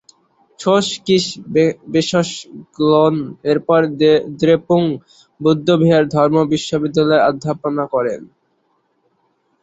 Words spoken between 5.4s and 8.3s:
বৌদ্ধবিহারে ধর্ম বিশ্ববিদ্যালয়ে অধ্যাপনা করেন।